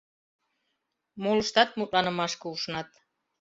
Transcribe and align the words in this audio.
Молыштат 1.23 1.69
мутланымашке 1.77 2.45
ушнат. 2.53 2.89